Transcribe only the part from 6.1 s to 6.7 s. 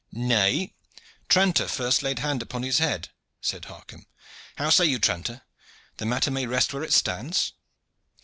may